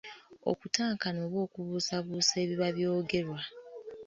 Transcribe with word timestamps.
Okutankana 0.51 1.19
oba 1.27 1.39
okubuusabuusa 1.45 2.33
ebiba 2.43 2.67
by'ogerwa. 2.75 3.41